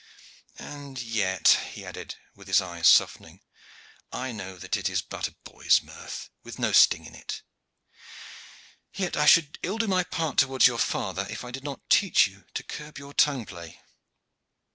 And 0.57 0.99
yet," 0.99 1.59
he 1.73 1.85
added, 1.85 2.15
his 2.35 2.59
eyes 2.59 2.87
softening, 2.87 3.41
"I 4.11 4.31
know 4.31 4.57
that 4.57 4.75
it 4.75 4.89
is 4.89 5.03
but 5.03 5.27
a 5.27 5.35
boy's 5.43 5.83
mirth, 5.83 6.31
with 6.41 6.57
no 6.57 6.71
sting 6.71 7.05
in 7.05 7.13
it. 7.13 7.43
Yet 8.95 9.15
I 9.15 9.27
should 9.27 9.59
ill 9.61 9.77
do 9.77 9.85
my 9.87 10.03
part 10.03 10.39
towards 10.39 10.65
your 10.65 10.79
father 10.79 11.27
if 11.29 11.43
I 11.45 11.51
did 11.51 11.63
not 11.63 11.87
teach 11.87 12.25
you 12.25 12.45
to 12.55 12.63
curb 12.63 12.97
your 12.97 13.13
tongue 13.13 13.45
play." 13.45 13.79